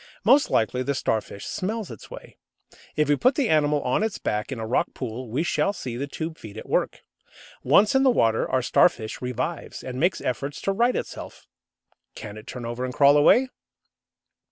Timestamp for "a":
4.59-4.65